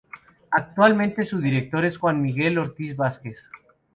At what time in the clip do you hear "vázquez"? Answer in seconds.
2.95-3.51